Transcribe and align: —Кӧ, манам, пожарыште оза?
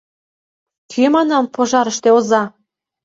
—Кӧ, 0.91 1.03
манам, 1.13 1.45
пожарыште 1.53 2.09
оза? 2.17 2.43